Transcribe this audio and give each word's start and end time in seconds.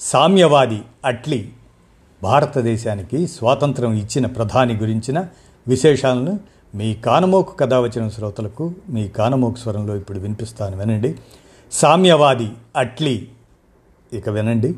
సామ్యవాది 0.00 0.82
అట్లీ 1.04 1.48
భారతదేశానికి 2.22 3.26
స్వాతంత్రం 3.26 3.92
ఇచ్చిన 3.92 4.26
ప్రధాని 4.26 4.76
గురించిన 4.76 5.26
విశేషాలను 5.68 6.40
మీ 6.74 6.94
కానమోకు 6.94 7.56
కథ 7.56 7.74
వచ్చిన 7.74 8.08
శ్రోతలకు 8.08 8.74
మీ 8.88 9.08
కానమోకు 9.08 9.56
స్వరంలో 9.56 9.96
ఇప్పుడు 9.96 10.18
వినిపిస్తాను 10.18 10.78
వినండి. 10.78 11.18
సామ్యవాది 11.72 12.50
అట్లీ. 12.76 13.28
ఇక 14.12 14.28
వినండి. 14.28 14.74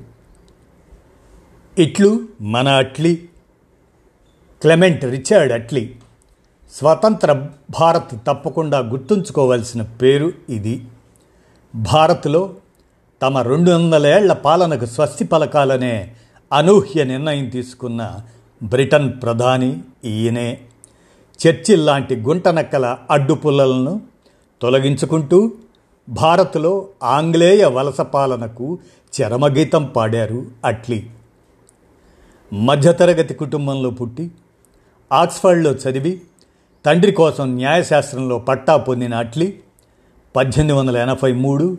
ఇట్లు 1.78 2.20
మన 2.40 2.68
అట్లీ. 2.68 3.14
Clement 4.62 5.04
Richard 5.04 5.52
Atlee. 5.52 5.94
స్వతంత్ర 6.72 7.48
భారత్ 7.80 8.26
తప్పకుండా 8.26 8.78
గుర్తుంచుకోవాల్సిన 8.78 9.82
పేరు 9.82 10.32
ఇది. 10.48 10.86
భారత్లో 11.74 12.54
తమ 13.22 13.38
రెండు 13.38 13.70
వందలేళ్ళ 13.70 14.32
పాలనకు 14.32 14.86
స్వస్తి 14.86 15.24
పలకాలనే 15.24 16.12
అనూహ్య 16.52 17.04
నిర్ణయం 17.04 17.48
తీసుకున్న 17.48 18.20
బ్రిటన్ 18.62 19.12
ప్రధాని 19.22 19.80
ఈయనే. 20.04 20.60
చర్చిల్ 21.40 21.86
లాంటి 21.86 22.16
గుంటనక్కల 22.16 22.96
అడ్డుపుల్లలను 23.10 24.00
తొలగించుకుంటూ 24.62 25.52
భారత్లో 26.08 26.88
ఆంగ్లేయ 27.02 27.64
వలస 27.64 28.00
పాలనకు 28.00 28.78
చరమగీతం 29.12 29.84
పాడారు 29.84 30.46
అట్లీ. 30.64 31.06
మధ్యతరగతి 32.52 33.34
కుటుంబంలో 33.34 33.90
పుట్టి 33.90 34.30
ఆక్స్ఫర్డ్లో 35.12 35.70
చదివి 35.70 36.20
తండ్రి 36.86 37.12
కోసం 37.12 37.56
న్యాయశాస్త్రంలో 37.56 38.38
పట్టా 38.38 38.76
పొందిన 38.76 39.14
అట్లీ 39.14 39.54
పద్దెనిమిది 40.36 40.78
వందల 40.78 40.96
ఎనభై 40.96 41.32
మూడు 41.32 41.78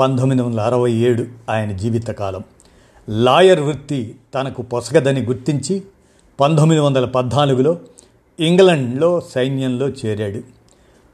పంతొమ్మిది 0.00 0.42
వందల 0.42 0.60
అరవై 0.60 0.92
ఏడు 0.92 1.26
ఆయన 1.50 1.72
జీవితకాలం. 1.72 2.42
లాయర్ 3.08 3.60
వృత్తి 3.60 4.16
తనకు 4.34 4.62
పొసగదని 4.62 5.22
గుర్తించి 5.22 5.82
పంతొమ్మిది 6.40 6.80
వందల 6.80 7.04
పద్నాలుగులో 7.04 7.78
ఇంగ్లండ్లో 8.40 9.20
సైన్యంలో 9.20 9.88
చేరాడు. 9.88 10.40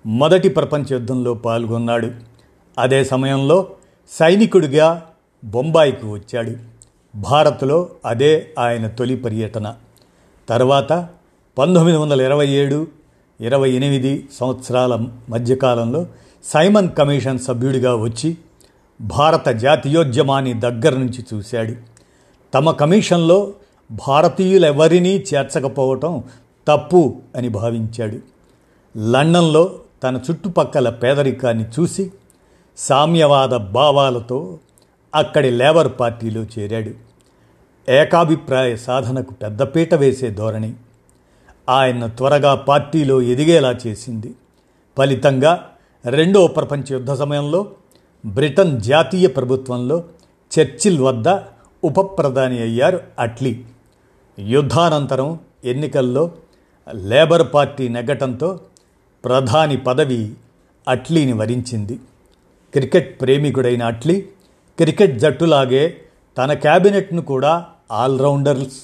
మొదటి 0.09 0.49
ప్రపంచ 0.49 0.85
యుద్ధంలో 0.93 1.35
పాల్గొన్నాడు. 1.35 2.11
అదే 2.79 3.05
సమయంలో 3.05 3.67
సైనికుడిగా 4.11 5.03
బొంబాయికి 5.45 6.07
వచ్చాడు. 6.07 6.53
భారత్లో 7.17 7.89
అదే 8.07 8.51
ఆయన 8.59 8.87
తొలి 8.87 9.17
పర్యటన. 9.17 9.75
తర్వాత 10.49 10.93
పంతొమ్మిది 11.59 11.99
వందల 11.99 12.21
ఇరవై 12.21 12.49
ఏడు 12.49 12.87
ఇరవై 13.41 13.71
ఎనిమిది 13.71 14.29
సంవత్సరాల 14.41 15.07
మధ్యకాలంలో 15.29 16.07
సైమన్ 16.45 16.91
కమిషన్ 16.91 17.39
సభ్యుడిగా 17.39 17.95
వచ్చి 17.95 18.37
భారత 19.01 19.49
జాతీయోద్యమాన్ని 19.49 20.55
దగ్గర 20.55 20.99
నుంచి 20.99 21.25
చూశాడు. 21.35 21.75
తమ 22.55 22.71
కమిషన్లో 22.71 23.53
భారతీయులెవరినీ 23.91 25.25
చేర్చకపోవటం 25.35 26.25
తప్పు 26.69 27.17
అని 27.37 27.49
భావించాడు. 27.49 28.19
లండన్లో 28.99 29.73
తన 30.03 30.21
చుట్టుపక్కల 30.31 30.91
పేదరికాన్ని 30.91 31.65
చూసి 31.65 32.13
సామ్యవాద 32.77 33.49
భావాలతో 33.49 34.59
అక్కడి 35.15 35.51
లేబర్ 35.51 35.93
పార్టీలో 36.01 36.43
చేరాడు. 36.43 36.91
ఏకాభిప్రాయ 37.91 38.77
సాధనకు 38.77 39.35
పెద్దపీట 39.35 39.95
వేసే 39.95 40.31
ధోరణి. 40.31 40.75
ఆయన 41.69 42.07
త్వరగా 42.07 42.55
పార్టీలో 42.55 43.23
ఎదిగేలా 43.23 43.79
చేసింది. 43.87 44.35
ఫలితంగా 44.99 45.71
రెండో 46.05 46.47
ప్రపంచ 46.47 46.93
యుద్ధ 46.93 47.13
సమయంలో 47.13 47.67
బ్రిటన్ 48.27 48.81
జాతీయ 48.81 49.27
ప్రభుత్వంలో 49.27 50.05
చర్చిల్ 50.59 51.01
వద్ద 51.01 51.29
ఉప 51.85 52.19
ప్రధాని 52.19 52.59
అయ్యారు 52.59 53.01
అట్లీ. 53.19 53.65
యుద్ధానంతరం 54.39 55.39
ఎన్నికల్లో 55.65 56.31
లేబర్ 56.95 57.55
పార్టీ 57.55 57.89
నెగ్గటంతో 57.89 58.61
ప్రధాని 59.25 59.77
పదవి 59.77 60.35
అట్లీని 60.89 61.33
వరించింది. 61.33 62.01
క్రికెట్ 62.73 63.21
ప్రేమికుడైన 63.21 63.83
అట్లీ 63.83 64.21
క్రికెట్ 64.79 65.19
జట్టులాగే 65.19 65.97
తన 66.39 66.53
క్యాబినెట్ను 66.53 67.23
కూడా 67.23 67.67
ఆల్రౌండర్స్ 67.93 68.83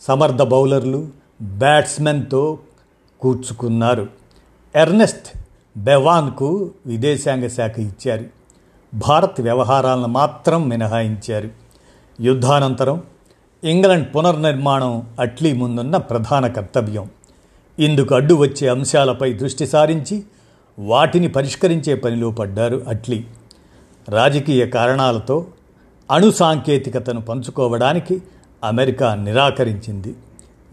సమర్థ 0.00 0.42
బౌలర్లు 0.42 1.08
బ్యాట్స్మెన్తో 1.42 2.58
కూర్చుకున్నారు. 3.20 4.08
ఎర్నెస్ట్ 4.76 5.38
బెవాన్కు 5.76 6.70
విదేశాంగ 6.86 7.46
శాఖ 7.46 7.78
ఇచ్చారు. 7.78 8.24
భారత్ 8.94 9.40
వ్యవహారాలను 9.40 10.06
మాత్రం 10.06 10.68
మినహాయించారు. 10.68 11.48
యుద్ధానంతరం 12.20 13.02
ఇంగ్లండ్ 13.64 14.16
పునర్నిర్మాణం 14.16 15.06
అట్లీ 15.20 15.52
ముందున్న 15.52 15.96
ప్రధాన 15.96 16.46
కర్తవ్యం. 16.46 17.10
ఇందుకు 17.78 18.14
అడ్డు 18.14 18.34
వచ్చే 18.34 18.68
అంశాలపై 18.68 19.32
దృష్టి 19.32 19.66
సారించి 19.66 20.22
వాటిని 20.78 21.28
పరిష్కరించే 21.28 21.94
పనిలో 21.94 22.30
పడ్డారు 22.30 22.84
అట్లీ. 22.88 23.24
రాజకీయ 24.08 24.66
కారణాలతో 24.66 25.46
అణు 26.10 26.30
సాంకేతికతను 26.30 27.20
పంచుకోవడానికి 27.20 28.22
అమెరికా 28.64 29.14
నిరాకరించింది. 29.14 30.14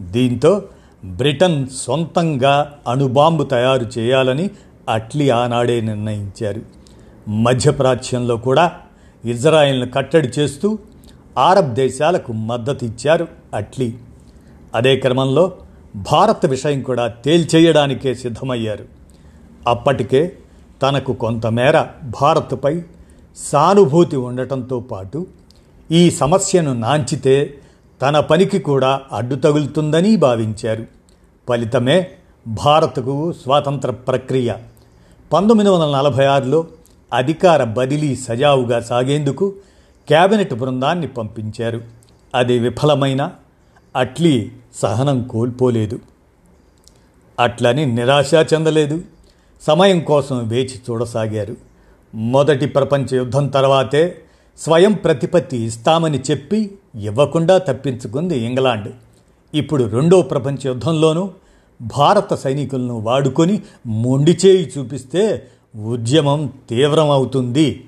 దీంతో 0.01 0.63
బ్రిటన్ 1.05 1.67
సొంతంగా 1.67 2.73
అణుబాంబు 2.87 3.43
తయారు 3.43 3.99
చేయాలని 3.99 4.49
అట్లీ 4.89 5.29
ఆనాడే 5.29 5.81
నిర్ణయించారు. 5.81 6.82
మధ్యప్రాచ్యంలో 7.27 8.37
కూడా 8.37 8.71
ఇజ్రాయెల్ను 9.25 9.91
కట్టడి 9.91 10.27
చేస్తూ 10.27 10.77
ఆరబ్ 11.37 11.73
దేశాలకు 11.73 12.33
మద్దతు 12.33 12.85
ఇచ్చారు 12.85 13.27
అట్లీ. 13.55 13.93
అదే 14.75 14.95
క్రమంలో 14.95 15.51
భారత్ 15.95 16.45
విషయం 16.45 16.81
కూడా 16.81 17.07
తేల్చేయడానికే 17.07 18.13
సిద్ధమయ్యారు. 18.13 18.85
అప్పటికే 19.67 20.37
తనకు 20.81 21.13
కొంతమేర 21.13 21.85
భారత్పై 22.21 22.81
సానుభూతి 23.37 24.15
ఉండటంతో 24.15 24.79
పాటు 24.79 25.27
ఈ 25.91 26.11
సమస్యను 26.11 26.73
నాంచితే 26.73 27.57
తన 28.01 28.19
పనికి 28.19 28.59
కూడా 28.59 29.01
అడ్డు 29.11 29.35
తగులుతుందని 29.35 30.15
భావించారు. 30.15 30.85
ఫలితమే 31.49 32.07
భారత్కు 32.47 33.33
స్వాతంత్ర 33.33 33.91
ప్రక్రియ. 33.91 34.53
పంతొమ్మిది 35.33 35.69
వందల 35.69 35.97
నలభై 35.97 36.25
ఆరులో 36.25 36.65
అధికార 37.13 37.63
బదిలీ 37.63 38.15
సజావుగా 38.15 38.79
సాగేందుకు 38.79 39.53
కేబినెట్ 40.09 40.53
బృందాన్ని 40.53 41.07
పంపించారు. 41.07 41.81
అది 42.35 42.59
విఫలమైన 42.59 43.31
అట్లీ 43.95 44.51
సహనం 44.75 45.23
కోల్పోలేదు. 45.23 45.99
అట్లని 47.39 47.85
నిరాశ 47.85 48.33
చెందలేదు. 48.33 49.01
సమయం 49.61 49.99
కోసం 49.99 50.47
వేచి 50.47 50.75
చూడసాగారు. 50.89 51.55
మొదటి 52.15 52.65
ప్రపంచ 52.65 53.15
యుద్ధం 53.15 53.47
తర్వాతే 53.47 54.21
స్వయం 54.59 54.93
ప్రతిపత్తి 54.93 55.57
ఇస్తామని 55.57 56.21
చెప్పి 56.31 56.71
ఇవ్వకుండా 57.01 57.57
తప్పించుకుంది 57.57 58.39
ఇంగ్లాండ్. 58.39 58.91
ఇప్పుడు 59.53 59.83
రెండో 59.83 60.21
ప్రపంచ 60.21 60.57
యుద్ధంలోనూ 60.65 61.31
భారత 61.81 62.33
సైనికులను 62.33 62.99
వాడుకొని 62.99 63.61
మొండిచేయి 63.87 64.73
చూపిస్తే 64.77 65.47
ఉద్యమం 65.75 66.53
తీవ్రమవుతుంది. 66.69 67.83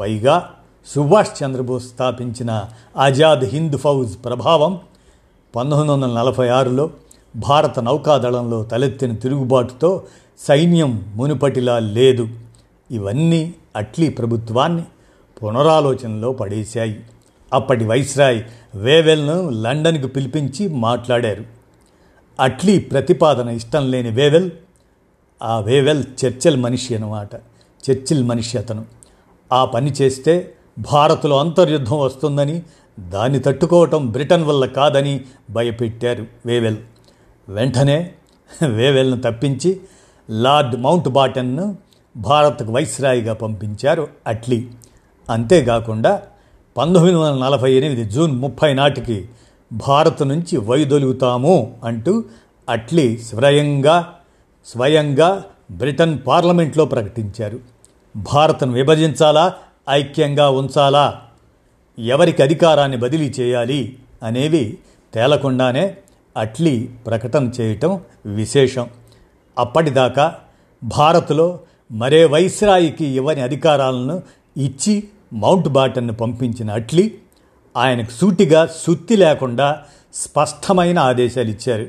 పైగా 0.00 0.50
సుభాష్ 0.86 1.44
చంద్రబోస్ 1.44 1.84
స్థాపించిన 1.84 2.64
ఆజాద్ 2.96 3.44
హింద్ 3.44 3.76
ఫౌజ్ 3.76 4.24
ప్రభావం 4.24 4.80
పంతొమ్మిది 5.56 5.92
వందల 5.92 6.06
నలభై 6.06 6.48
ఆరులో 6.48 6.90
భారత 7.36 7.80
నౌకాదళంలో 7.80 8.64
తలెత్తిన 8.64 9.14
తిరుగుబాటుతో 9.14 10.02
సైన్యం 10.38 11.12
మునుపటిలా 11.14 11.78
లేదు. 11.78 12.28
ఇవన్నీ 12.90 13.54
అట్లీ 13.76 14.08
ప్రభుత్వాన్ని 14.08 14.82
పునరాలోచనలో 15.42 16.32
పడేశాయి. 16.32 17.00
అప్పటి 17.52 17.84
వైస్రాయ్ 17.84 18.42
వేవెల్ను 18.74 19.48
లండన్కు 19.48 20.06
పిలిపించి 20.06 20.68
మాట్లాడారు. 20.68 21.44
అట్లీ 22.40 22.78
ప్రతిపాదన 22.78 23.48
ఇష్టం 23.48 23.90
లేని 23.90 24.10
వేవెల్ 24.10 24.50
ఆ 25.42 25.60
వేవెల్ 25.60 26.04
చర్చిల్ 26.24 26.56
మనిషి 26.56 26.94
అనమాట 26.94 27.34
చర్చిల్ 27.84 28.24
మనిషి 28.24 28.58
అతను. 28.58 28.84
ఆ 29.52 29.64
పని 29.64 29.90
చేస్తే 29.90 30.54
భారత్లో 30.92 31.38
అంతర్యుద్ధం 31.38 31.98
వస్తుందని 31.98 32.62
దాన్ని 33.00 33.38
తట్టుకోవటం 33.38 34.10
బ్రిటన్ 34.10 34.44
వల్ల 34.44 34.64
కాదని 34.64 35.20
భయపెట్టారు 35.50 36.26
వేవెల్ 36.46 36.76
వెంటనే 37.48 38.10
వేవెల్ను 38.68 39.20
తప్పించి 39.20 39.80
లార్డ్ 40.30 40.76
మౌంట్ 40.76 41.08
బాటన్ను 41.08 41.76
భారత్కు 42.16 42.72
వైస్రాయిగా 42.72 43.34
పంపించారు 43.34 44.08
అట్లీ. 44.26 44.68
అంతేకాకుండా 45.30 46.22
పంతొమ్మిది 46.76 47.16
వందల 47.16 47.44
నలభై 47.44 47.72
ఎనిమిది 47.72 48.04
జూన్ 48.04 48.32
ముప్పై 48.32 48.74
నాటికి 48.74 49.28
భారత్ 49.72 50.22
నుంచి 50.28 50.56
వైదొలుగుతాము 50.56 51.76
అంటూ 51.84 52.24
అట్లీ 52.68 53.18
స్వయంగా 53.18 54.14
స్వయంగా 54.66 55.44
బ్రిటన్ 55.70 56.18
పార్లమెంట్లో 56.26 56.84
ప్రకటించారు. 56.84 57.60
భారత్ను 58.16 58.72
విభజించాలా? 58.72 59.54
ఐక్యంగా 59.90 60.50
ఉంచాలా? 60.50 61.22
ఎవరికి 61.98 62.42
అధికారాన్ని 62.42 62.96
బదిలీ 62.96 63.28
చేయాలి 63.40 63.98
అనేవి 64.22 64.78
తేలకుండానే 65.14 65.96
అట్లీ 66.36 66.88
ప్రకటన 67.06 67.50
చేయటం 67.60 68.00
విశేషం. 68.26 68.90
అప్పటిదాకా 69.58 70.34
భారత్లో 70.84 71.60
మరే 71.92 72.24
వైస్రాయికి 72.24 73.04
ఇవ్వని 73.04 73.40
అధికారాలను 73.40 74.22
ఇచ్చి 74.56 75.08
మౌంట్ 75.32 75.68
బాటన్ను 75.68 76.12
పంపించిన 76.12 76.70
అట్లీ 76.70 77.14
ఆయనకు 77.76 78.10
సూటిగా 78.10 78.66
సుత్తి 78.66 79.16
లేకుండా 79.16 79.82
స్పష్టమైన 80.14 80.98
ఆదేశాలు 80.98 81.48
ఇచ్చారు 81.48 81.86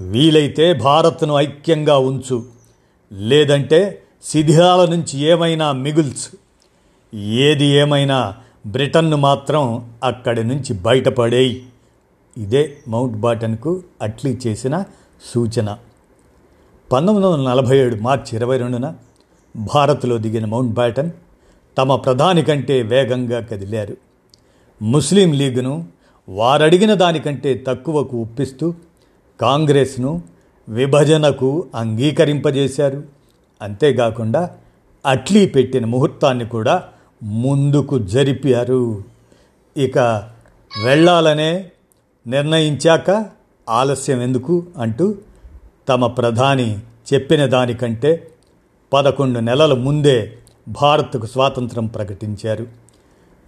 వీలైతే 0.00 0.72
భారత్ను 0.72 1.34
ఐక్యంగా 1.34 1.98
ఉంచు. 1.98 2.44
లేదంటే 3.12 4.02
శిథిలాల 4.24 4.90
నుంచి 4.90 5.18
ఏమైనా 5.18 5.72
మిగుల్చు. 5.72 6.36
ఏది 7.16 7.64
ఏమైనా 7.64 8.34
బ్రిటన్ను 8.66 9.16
మాత్రం 9.16 9.90
అక్కడి 10.04 10.44
నుంచి 10.44 10.74
బయటపడేయి. 10.74 11.66
ఇదే 12.36 12.76
మౌంట్ 12.88 13.16
బాటన్కు 13.16 13.82
అట్లీ 14.02 14.38
చేసిన 14.46 14.84
సూచన. 15.34 15.76
పంతొమ్మిది 16.92 17.28
వందల 17.28 17.48
నలభై 17.48 17.78
ఏడు 17.78 17.96
మార్చి 17.96 18.36
ఇరవై 18.36 18.58
రెండున 18.58 18.94
భారత్లో 19.56 20.18
దిగిన 20.18 20.44
మౌంట్ 20.44 20.72
బాటన్ 20.72 21.10
తమ 21.78 21.96
ప్రధాని 21.96 22.42
కంటే 22.42 22.82
వేగంగా 22.82 23.40
కదిలారు. 23.40 23.96
ముస్లిం 24.82 25.32
లీగ్ను 25.32 25.86
వారడిగిన 26.28 26.94
దానికంటే 26.94 27.64
తక్కువకు 27.68 28.16
ఒప్పిస్తూ 28.16 28.74
కాంగ్రెస్ను 29.40 30.22
విభజనకు 30.68 31.66
అంగీకరింపజేశారు. 31.74 33.02
అంతేకాకుండా 33.62 34.50
అట్లీ 35.06 35.46
పెట్టిన 35.46 35.86
ముహూర్తాన్ని 35.86 36.46
కూడా 36.46 36.82
ముందుకు 37.22 37.98
జరిపారు. 37.98 39.04
ఇక 39.76 39.98
వెళ్ళాలనే 40.84 41.70
నిర్ణయించాక 42.26 43.26
ఆలస్యం 43.68 44.22
ఎందుకు 44.22 44.66
అంటూ 44.76 45.14
తమ 45.88 46.06
ప్రధాని 46.06 46.78
చెప్పిన 47.14 47.46
దానికంటే 47.46 48.30
పదకొండు 48.92 49.38
నెలల 49.38 49.74
ముందే 49.74 50.38
భారత్కు 50.68 51.26
స్వాతంత్రం 51.26 51.86
ప్రకటించారు. 51.86 52.66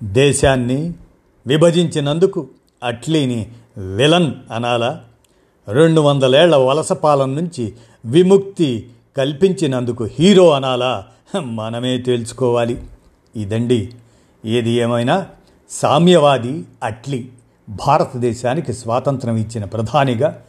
దేశాన్ని 0.02 0.94
విభజించినందుకు 1.46 2.48
అట్లీని 2.84 3.52
విలన్ 3.96 4.32
అనాలా? 4.52 5.04
రెండు 5.69 6.00
వందలేళ్ళ 6.00 6.56
వలస 6.56 6.93
పాలన 6.93 7.29
నుంచి 7.29 7.73
విముక్తి 8.05 8.91
కల్పించినందుకు 9.17 10.09
హీరో 10.19 10.50
అనాలా? 10.50 11.06
మనమే 11.41 11.99
తేల్చుకోవాలి. 11.99 12.82
ఇదండి. 13.37 13.91
ఏది 14.44 14.70
ఏమైనా 14.70 15.26
సామ్యవాది 15.70 16.64
అట్లీ 16.82 17.29
భారతదేశానికి 17.69 18.73
స్వాతంత్రం 18.73 19.37
ఇచ్చిన 19.37 19.64
ప్రధానిగా 19.64 20.43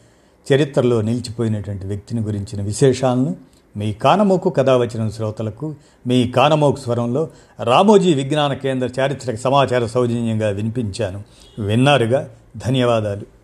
చరిత్రలో 0.54 1.02
నిలిచిపోయినటువంటి 1.02 1.88
వ్యక్తిని 1.88 2.22
గురించిన 2.22 2.62
విశేషాలను 2.62 3.36
మీ 3.78 3.94
కానమోకు 3.94 4.50
కథ 4.50 4.70
వచ్చిన 4.70 5.10
శ్రోతలకు 5.10 5.76
మీ 6.08 6.32
కానమోకు 6.32 6.80
స్వరంలో 6.80 7.30
రామోజీ 7.64 8.14
విజ్ఞాన 8.14 8.54
కేంద్ర 8.54 9.02
చారిత్రక 9.02 9.36
సమాచార 9.36 9.86
సౌజన్యంగా 9.86 10.50
వినిపించాను. 10.50 11.24
విన్నారుగా? 11.60 12.30
ధన్యవాదాలు. 12.58 13.43